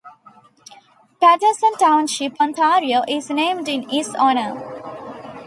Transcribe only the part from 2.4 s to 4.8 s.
Ontario is named in his honour.